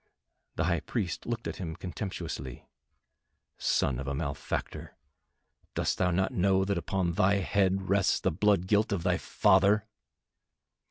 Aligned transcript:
The 0.55 0.63
High 0.63 0.79
Priest 0.79 1.27
looked 1.27 1.47
at 1.47 1.57
him 1.57 1.75
contemptuously. 1.75 2.65
"Son 3.59 3.99
of 3.99 4.07
a 4.07 4.15
malefactor, 4.15 4.97
dost 5.75 5.99
thou 5.99 6.09
not 6.09 6.31
know 6.33 6.65
that 6.65 6.75
upon 6.79 7.11
thy 7.13 7.35
head 7.35 7.87
rests 7.87 8.19
the 8.19 8.31
blood 8.31 8.65
guilt 8.65 8.91
of 8.91 9.03
thy 9.03 9.17
father?" 9.19 9.85